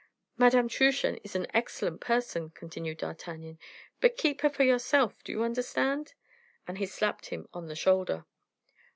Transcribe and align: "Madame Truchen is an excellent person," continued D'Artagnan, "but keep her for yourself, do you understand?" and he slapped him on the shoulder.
"Madame 0.35 0.67
Truchen 0.67 1.17
is 1.23 1.35
an 1.35 1.45
excellent 1.53 2.01
person," 2.01 2.49
continued 2.49 2.97
D'Artagnan, 2.97 3.59
"but 3.99 4.17
keep 4.17 4.41
her 4.41 4.49
for 4.49 4.63
yourself, 4.63 5.23
do 5.23 5.31
you 5.31 5.43
understand?" 5.43 6.15
and 6.67 6.79
he 6.79 6.87
slapped 6.87 7.27
him 7.27 7.47
on 7.53 7.67
the 7.67 7.75
shoulder. 7.75 8.25